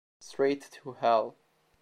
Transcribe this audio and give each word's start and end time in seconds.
Straight 0.19 0.67
to 0.81 0.93
Hell 0.93 1.37